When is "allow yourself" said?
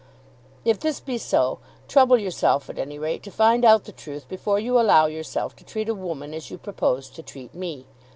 4.79-5.55